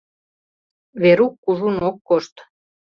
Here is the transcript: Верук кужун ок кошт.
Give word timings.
Верук 1.01 1.33
кужун 1.43 1.75
ок 1.89 1.97
кошт. 2.07 2.35